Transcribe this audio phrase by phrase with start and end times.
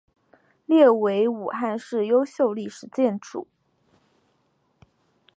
[0.65, 3.45] 列为武汉市优秀历史建筑。